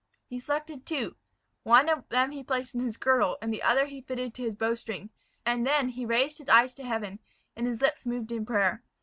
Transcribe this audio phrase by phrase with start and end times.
[0.25, 1.15] He selected two:
[1.61, 4.73] one of them he placed in his girdle, the other he fitted to his bow
[4.73, 5.11] string;
[5.45, 7.19] and then he raised his eyes to Heaven,
[7.55, 8.81] and his lips moved in prayer.